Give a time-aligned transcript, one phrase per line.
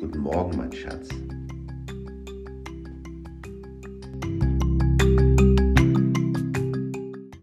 [0.00, 1.08] Guten Morgen, mein Schatz.